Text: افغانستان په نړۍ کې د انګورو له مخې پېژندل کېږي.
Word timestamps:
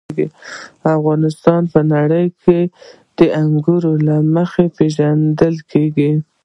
افغانستان 0.97 1.61
په 1.73 1.79
نړۍ 1.93 2.25
کې 2.43 2.59
د 3.17 3.19
انګورو 3.41 3.91
له 4.07 4.15
مخې 4.35 4.65
پېژندل 4.77 5.55
کېږي. 5.71 6.11